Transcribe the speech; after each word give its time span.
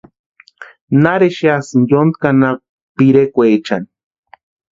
¿Nari 1.01 1.27
exeasïni 1.31 1.87
yónki 1.91 2.23
anapu 2.29 2.63
pirekwaechani? 2.97 3.87